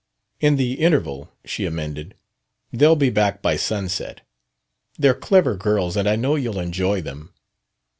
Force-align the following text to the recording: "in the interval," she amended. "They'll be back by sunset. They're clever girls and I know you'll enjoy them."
"in 0.49 0.55
the 0.55 0.79
interval," 0.79 1.31
she 1.45 1.63
amended. 1.63 2.15
"They'll 2.73 2.95
be 2.95 3.11
back 3.11 3.43
by 3.43 3.55
sunset. 3.55 4.21
They're 4.97 5.13
clever 5.13 5.55
girls 5.55 5.95
and 5.95 6.09
I 6.09 6.15
know 6.15 6.33
you'll 6.35 6.59
enjoy 6.59 7.01
them." 7.03 7.35